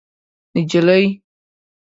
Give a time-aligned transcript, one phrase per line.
[0.55, 1.03] نجلۍ